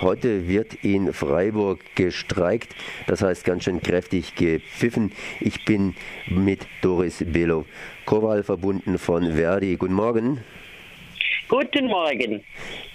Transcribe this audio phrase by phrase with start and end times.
[0.00, 2.74] Heute wird in Freiburg gestreikt,
[3.06, 5.12] das heißt ganz schön kräftig gepfiffen.
[5.40, 5.94] Ich bin
[6.26, 7.66] mit Doris Belo
[8.06, 9.76] Kowal verbunden von Verdi.
[9.76, 10.42] Guten Morgen.
[11.48, 12.42] Guten Morgen.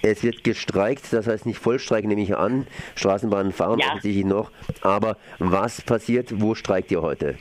[0.02, 2.66] Es wird gestreikt, das heißt nicht Vollstreik, nehme ich an.
[2.96, 3.90] Straßenbahnen fahren ja.
[3.90, 4.52] offensichtlich noch.
[4.82, 6.42] Aber was passiert?
[6.42, 7.38] Wo streikt ihr heute?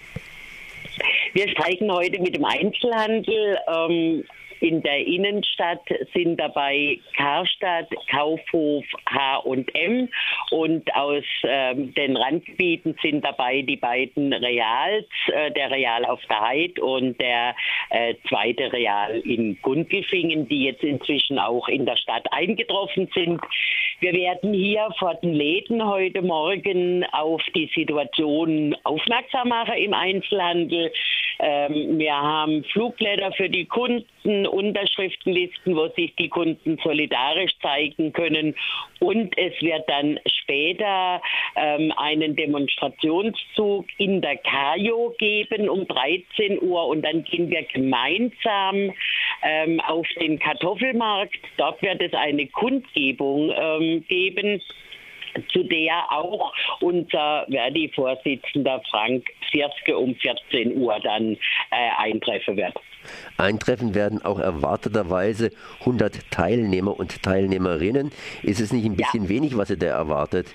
[1.33, 3.59] Wir streiken heute mit dem Einzelhandel.
[3.67, 4.25] Ähm,
[4.61, 5.82] in der Innenstadt
[6.12, 10.09] sind dabei Karstadt, Kaufhof, H&M
[10.50, 16.40] und aus ähm, den Randgebieten sind dabei die beiden Reals, äh, der Real auf der
[16.40, 17.54] Heid und der
[17.90, 23.41] äh, zweite Real in Gundelfingen, die jetzt inzwischen auch in der Stadt eingetroffen sind.
[24.00, 30.93] Wir werden hier vor den Läden heute Morgen auf die Situation aufmerksam machen im Einzelhandel.
[31.40, 38.55] Ähm, wir haben Flugblätter für die Kunden, Unterschriftenlisten, wo sich die Kunden solidarisch zeigen können.
[39.00, 41.20] Und es wird dann später
[41.56, 46.86] ähm, einen Demonstrationszug in der Kajo geben um 13 Uhr.
[46.86, 48.92] Und dann gehen wir gemeinsam
[49.42, 51.38] ähm, auf den Kartoffelmarkt.
[51.56, 54.60] Dort wird es eine Kundgebung ähm, geben
[55.52, 61.36] zu der auch unser Verdi-Vorsitzender Frank Sierske um 14 Uhr dann
[61.70, 62.74] äh, eintreffen wird.
[63.36, 68.10] Eintreffen werden auch erwarteterweise 100 Teilnehmer und Teilnehmerinnen.
[68.42, 69.28] Ist es nicht ein bisschen ja.
[69.28, 70.54] wenig, was ihr da erwartet?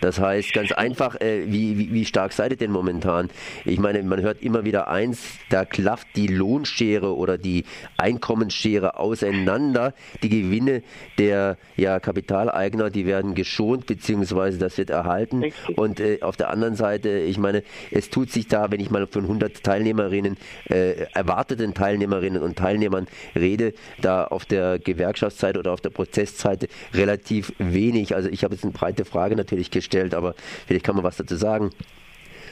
[0.00, 3.30] Das heißt, ganz einfach, äh, wie, wie, wie, stark seid ihr denn momentan?
[3.64, 7.64] Ich meine, man hört immer wieder eins, da klafft die Lohnschere oder die
[7.96, 9.94] Einkommensschere auseinander.
[10.22, 10.82] Die Gewinne
[11.18, 15.42] der ja, Kapitaleigner, die werden geschont, beziehungsweise das wird erhalten.
[15.42, 15.78] Richtig.
[15.78, 19.06] Und äh, auf der anderen Seite, ich meine, es tut sich da, wenn ich mal
[19.06, 20.36] von 100 Teilnehmerinnen,
[20.68, 27.52] äh, erwarteten Teilnehmerinnen und Teilnehmern rede, da auf der Gewerkschaftsseite oder auf der Prozessseite relativ
[27.58, 28.14] wenig.
[28.14, 30.34] Also ich habe jetzt eine breite Frage natürlich gestellt gestellt, aber
[30.66, 31.70] vielleicht kann man was dazu sagen.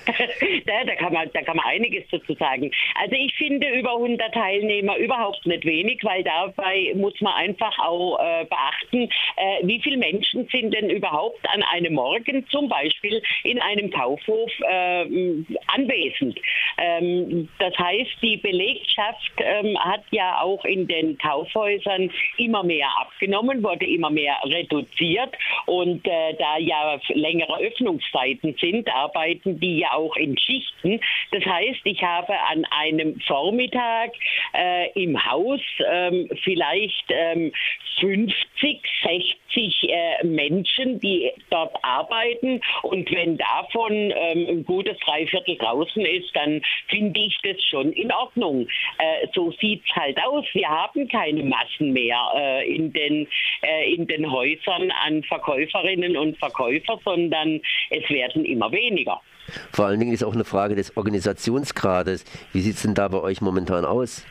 [0.67, 2.71] da, da, kann man, da kann man einiges dazu sagen.
[2.95, 8.19] Also ich finde über 100 Teilnehmer überhaupt nicht wenig, weil dabei muss man einfach auch
[8.19, 13.61] äh, beachten, äh, wie viele Menschen sind denn überhaupt an einem Morgen zum Beispiel in
[13.61, 15.05] einem Kaufhof äh,
[15.67, 16.39] anwesend.
[16.79, 23.63] Ähm, das heißt, die Belegschaft ähm, hat ja auch in den Kaufhäusern immer mehr abgenommen,
[23.63, 25.35] wurde immer mehr reduziert
[25.67, 31.01] und äh, da ja längere Öffnungszeiten sind, arbeiten die ja auch in Schichten.
[31.31, 34.13] Das heißt, ich habe an einem Vormittag
[34.55, 37.53] äh, im Haus ähm, vielleicht ähm,
[38.01, 42.61] 50, 60 äh, Menschen, die dort arbeiten.
[42.83, 48.13] Und wenn davon ähm, ein gutes Dreiviertel draußen ist, dann finde ich das schon in
[48.13, 48.67] Ordnung.
[48.99, 50.45] Äh, so sieht es halt aus.
[50.53, 53.29] Wir haben keine Massen mehr äh, in, den,
[53.63, 57.61] äh, in den Häusern an Verkäuferinnen und Verkäufer, sondern
[57.91, 59.21] es werden immer weniger.
[59.73, 62.25] Vor allen Dingen ist auch eine Frage des Organisationsgrades.
[62.53, 64.27] Wie sieht es denn da bei euch momentan aus?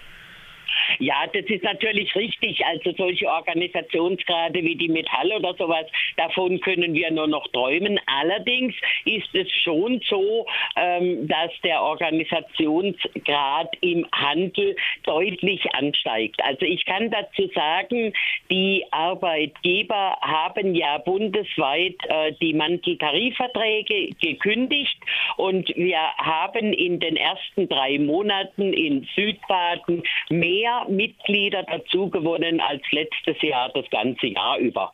[0.99, 2.65] Ja, das ist natürlich richtig.
[2.65, 5.85] Also solche Organisationsgrade wie die Metall oder sowas,
[6.17, 7.99] davon können wir nur noch träumen.
[8.05, 8.73] Allerdings
[9.05, 16.43] ist es schon so, ähm, dass der Organisationsgrad im Handel deutlich ansteigt.
[16.43, 18.13] Also ich kann dazu sagen,
[18.49, 24.97] die Arbeitgeber haben ja bundesweit äh, die Manteltarifverträge gekündigt
[25.37, 32.83] und wir haben in den ersten drei Monaten in Südbaden mehr Mitglieder dazu gewonnen als
[32.91, 34.91] letztes Jahr das ganze Jahr über.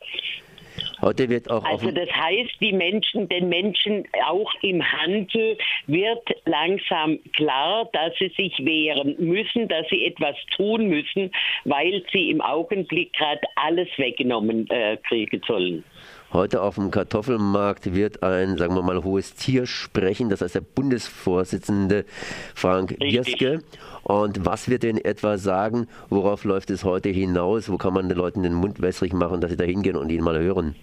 [1.02, 7.20] Heute wird auch also das heißt, die Menschen, den Menschen auch im Handel wird langsam
[7.34, 11.32] klar, dass sie sich wehren müssen, dass sie etwas tun müssen,
[11.64, 15.84] weil sie im Augenblick gerade alles weggenommen äh, kriegen sollen.
[16.32, 20.62] Heute auf dem Kartoffelmarkt wird ein, sagen wir mal, hohes Tier sprechen, das heißt der
[20.62, 22.06] Bundesvorsitzende
[22.54, 23.64] Frank Bierske.
[24.04, 25.88] Und was wird er in etwa sagen?
[26.10, 27.70] Worauf läuft es heute hinaus?
[27.70, 30.24] Wo kann man den Leuten den Mund wässrig machen, dass sie da hingehen und ihn
[30.24, 30.76] mal hören?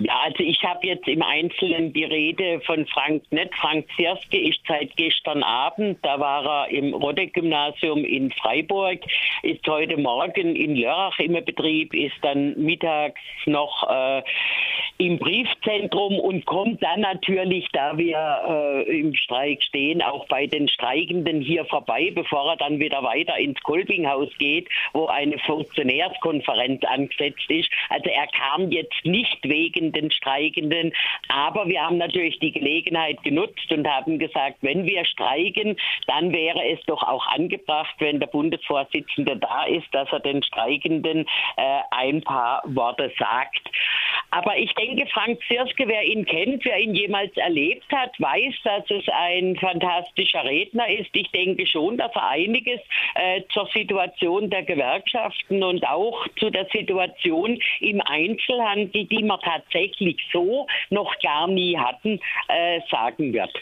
[0.00, 3.54] Ja, also ich habe jetzt im Einzelnen die Rede von Frank nicht.
[3.54, 9.00] Frank Zierske ist seit gestern Abend, da war er im Rodde-Gymnasium in Freiburg,
[9.42, 14.22] ist heute Morgen in Lörrach im Betrieb, ist dann mittags noch äh,
[15.00, 20.68] im Briefzentrum und kommt dann natürlich, da wir äh, im Streik stehen, auch bei den
[20.68, 27.48] Streikenden hier vorbei, bevor er dann wieder weiter ins Kolpinghaus geht, wo eine Funktionärskonferenz angesetzt
[27.48, 27.70] ist.
[27.88, 30.92] Also er kam jetzt nicht wegen den Streikenden,
[31.28, 36.62] aber wir haben natürlich die Gelegenheit genutzt und haben gesagt, wenn wir streiken, dann wäre
[36.72, 41.20] es doch auch angebracht, wenn der Bundesvorsitzende da ist, dass er den Streikenden
[41.56, 43.62] äh, ein paar Worte sagt.
[44.30, 48.90] Aber ich denke, Frank Zirske, wer ihn kennt, wer ihn jemals erlebt hat, weiß, dass
[48.90, 51.10] es ein fantastischer Redner ist.
[51.12, 52.80] Ich denke schon, dass er einiges
[53.14, 60.16] äh, zur Situation der Gewerkschaften und auch zu der Situation im Einzelhandel, die wir tatsächlich
[60.32, 63.52] so noch gar nie hatten, äh, sagen wird.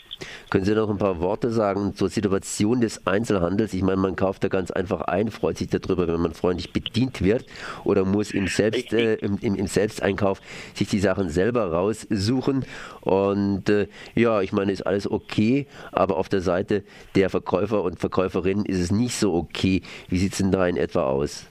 [0.50, 3.74] Können Sie noch ein paar Worte sagen zur Situation des Einzelhandels?
[3.74, 7.22] Ich meine, man kauft da ganz einfach ein, freut sich darüber, wenn man freundlich bedient
[7.22, 7.44] wird
[7.84, 10.40] oder muss im, Selbst, äh, im, im, im, Selbsteinkauf
[10.74, 12.64] sich die Sachen selber raussuchen.
[13.00, 16.84] Und äh, ja, ich meine, ist alles okay, aber auf der Seite
[17.14, 19.82] der Verkäufer und Verkäuferinnen ist es nicht so okay.
[20.08, 21.46] Wie sieht es denn da in etwa aus?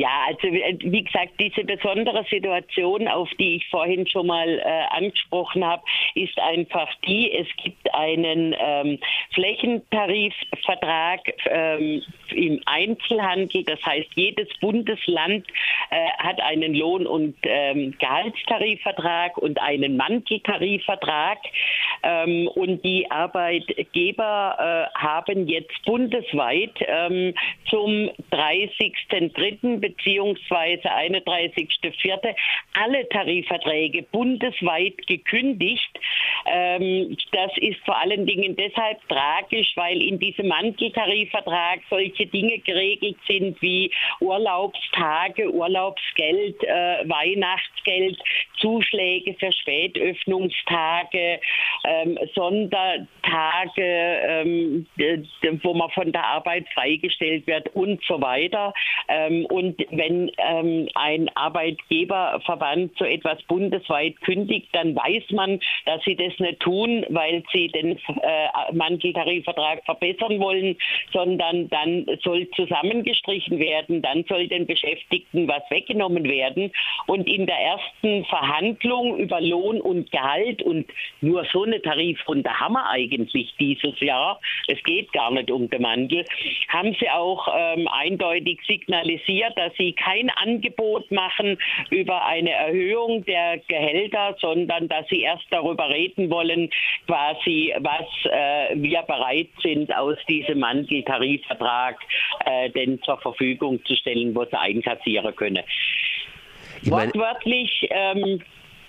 [0.00, 4.96] Ja, also äh, wie gesagt, diese besondere Situation, auf die ich vorhin schon mal äh,
[4.96, 5.82] angesprochen habe,
[6.14, 8.98] ist einfach die, es gibt einen ähm,
[9.34, 13.62] Flächentarifvertrag ähm, im Einzelhandel.
[13.64, 15.46] Das heißt, jedes Bundesland
[15.90, 21.40] äh, hat einen Lohn- und ähm, Gehaltstarifvertrag und einen Manteltarifvertrag.
[22.02, 27.34] Ähm, und die Arbeitgeber äh, haben jetzt bundesweit ähm,
[27.68, 32.34] zum 30.03 beziehungsweise 31.04.
[32.74, 35.90] alle Tarifverträge bundesweit gekündigt.
[36.46, 43.16] Ähm, das ist vor allen Dingen deshalb tragisch, weil in diesem Manteltarifvertrag solche Dinge geregelt
[43.28, 43.90] sind wie
[44.20, 48.18] Urlaubstage, Urlaubsgeld, äh, Weihnachtsgeld,
[48.58, 51.40] Zuschläge für Spätöffnungstage,
[51.84, 53.06] ähm, Sondertage,
[53.76, 54.86] ähm,
[55.62, 58.72] wo man von der Arbeit freigestellt wird und so weiter.
[59.08, 66.16] Ähm, und wenn ähm, ein Arbeitgeberverband so etwas bundesweit kündigt, dann weiß man, dass sie
[66.16, 70.76] das nicht tun, weil sie den äh, Manteltarifvertrag verbessern wollen,
[71.12, 76.72] sondern dann soll zusammengestrichen werden, dann soll den Beschäftigten was weggenommen werden.
[77.06, 80.86] Und in der ersten Verhandlung über Lohn und Gehalt und
[81.20, 85.82] nur so eine Tarifrunde haben wir eigentlich dieses Jahr, es geht gar nicht um den
[85.82, 86.24] Mantel,
[86.68, 91.58] haben sie auch ähm, eindeutig signalisiert, dass sie kein Angebot machen
[91.90, 96.70] über eine Erhöhung der Gehälter, sondern dass sie erst darüber reden wollen,
[97.06, 101.98] quasi, was äh, wir bereit sind, aus diesem Manteltarifvertrag
[102.46, 105.62] äh, denn zur Verfügung zu stellen, wo sie einkassieren können.
[106.84, 108.40] Wortwörtlich ähm,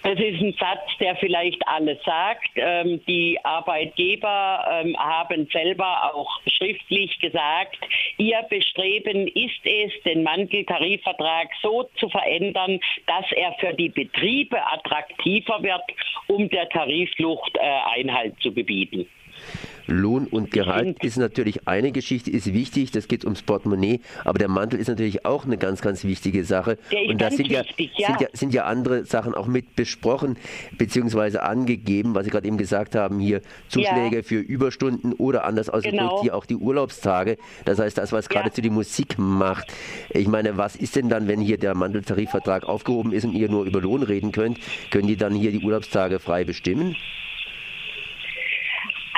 [0.04, 2.50] das ist ein Satz, der vielleicht alles sagt.
[2.56, 7.78] Ähm, die Arbeitgeber ähm, haben selber auch schriftlich gesagt,
[8.18, 15.62] ihr Bestreben ist es, den Manteltarifvertrag so zu verändern, dass er für die Betriebe attraktiver
[15.62, 15.84] wird,
[16.28, 19.08] um der Tariflucht äh, Einhalt zu gebieten.
[19.92, 24.48] Lohn und Gehalt ist natürlich eine Geschichte, ist wichtig, das geht ums Portemonnaie, aber der
[24.48, 26.78] Mantel ist natürlich auch eine ganz, ganz wichtige Sache.
[27.08, 30.38] und da sind, wichtig, ja, sind, ja, sind ja andere Sachen auch mit besprochen
[30.78, 31.38] bzw.
[31.40, 34.24] angegeben, was Sie gerade eben gesagt haben, hier Zuschläge ja.
[34.24, 36.22] für Überstunden oder anders ausgedrückt genau.
[36.22, 37.38] hier auch die Urlaubstage.
[37.66, 39.68] Das heißt, das, was gerade zu die Musik macht.
[40.10, 43.66] Ich meine, was ist denn dann, wenn hier der Manteltarifvertrag aufgehoben ist und ihr nur
[43.66, 44.60] über Lohn reden könnt,
[44.92, 46.96] können die dann hier die Urlaubstage frei bestimmen?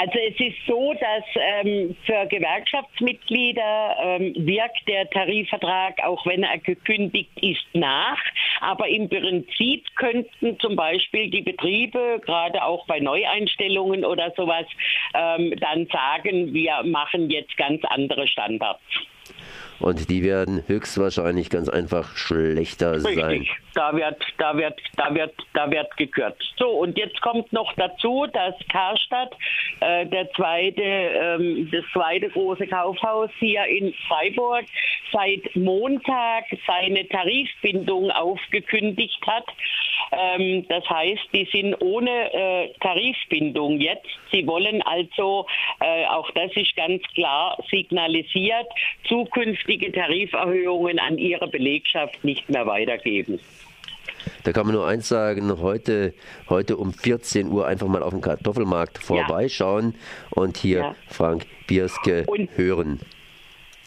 [0.03, 6.57] Also es ist so, dass ähm, für Gewerkschaftsmitglieder ähm, wirkt der Tarifvertrag, auch wenn er
[6.57, 8.19] gekündigt ist, nach.
[8.59, 14.65] Aber im Prinzip könnten zum Beispiel die Betriebe, gerade auch bei Neueinstellungen oder sowas,
[15.13, 18.81] ähm, dann sagen, wir machen jetzt ganz andere Standards
[19.79, 23.15] und die werden höchstwahrscheinlich ganz einfach schlechter Richtig.
[23.15, 23.47] sein.
[23.73, 26.53] Da wird, da wird, da wird, da wird gekürzt.
[26.57, 29.33] So, und jetzt kommt noch dazu, dass Karstadt,
[29.79, 34.65] äh, der zweite, ähm, das zweite große Kaufhaus hier in Freiburg,
[35.11, 39.45] seit Montag seine Tarifbindung aufgekündigt hat.
[40.15, 44.07] Ähm, das heißt, die sind ohne äh, Tarifbindung jetzt.
[44.31, 45.45] Sie wollen also,
[45.79, 48.67] äh, auch das ist ganz klar signalisiert,
[49.07, 53.39] zukünftige Tariferhöhungen an ihre Belegschaft nicht mehr weitergeben.
[54.43, 56.13] Da kann man nur eins sagen, heute,
[56.49, 60.41] heute um 14 Uhr einfach mal auf dem Kartoffelmarkt vorbeischauen ja.
[60.41, 60.95] und hier ja.
[61.07, 62.99] Frank Bierske und hören.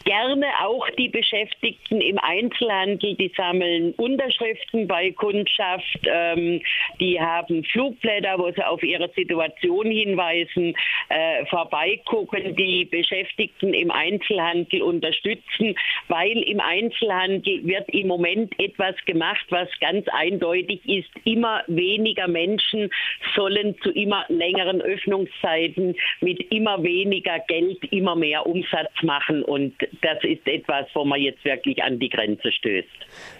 [0.07, 6.61] Gerne auch die Beschäftigten im Einzelhandel, die sammeln Unterschriften bei Kundschaft, ähm,
[7.01, 10.75] die haben Flugblätter, wo sie auf ihre Situation hinweisen,
[11.09, 15.75] äh, vorbeigucken, die Beschäftigten im Einzelhandel unterstützen,
[16.07, 21.09] weil im Einzelhandel wird im Moment etwas gemacht, was ganz eindeutig ist.
[21.25, 22.89] Immer weniger Menschen
[23.35, 29.43] sollen zu immer längeren Öffnungszeiten mit immer weniger Geld immer mehr Umsatz machen.
[29.43, 32.87] Und das ist etwas, wo man jetzt wirklich an die Grenze stößt.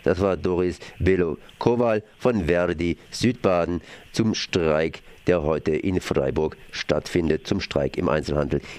[0.04, 7.60] Das war Doris Belo-Kowal von Verdi Südbaden zum Streik, der heute in Freiburg stattfindet, zum
[7.60, 8.62] Streik im Einzelhandel.